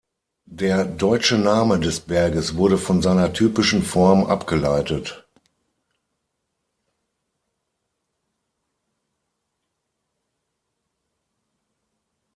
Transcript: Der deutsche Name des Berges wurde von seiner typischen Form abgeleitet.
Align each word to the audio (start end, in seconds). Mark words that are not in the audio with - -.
Der 0.49 0.83
deutsche 0.83 1.37
Name 1.37 1.79
des 1.79 1.99
Berges 1.99 2.55
wurde 2.57 2.79
von 2.79 3.03
seiner 3.03 3.33
typischen 3.33 3.83
Form 3.83 4.25
abgeleitet. 4.25 5.27